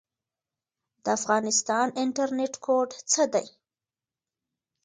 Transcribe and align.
د 1.03 1.05
افغانستان 1.17 1.87
انټرنیټ 2.03 2.53
کوډ 2.65 2.89
څه 3.11 3.23
دی؟ 3.33 3.47